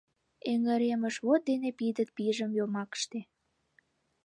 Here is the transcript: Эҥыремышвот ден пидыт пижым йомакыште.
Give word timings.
Эҥыремышвот 0.51 1.41
ден 1.47 1.61
пидыт 1.77 2.09
пижым 2.15 2.51
йомакыште. 2.59 3.19